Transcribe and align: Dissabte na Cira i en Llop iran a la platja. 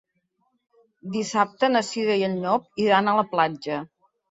Dissabte 1.17 1.69
na 1.75 1.83
Cira 1.91 2.17
i 2.23 2.27
en 2.31 2.41
Llop 2.47 2.67
iran 2.87 3.13
a 3.13 3.17
la 3.21 3.29
platja. 3.37 3.81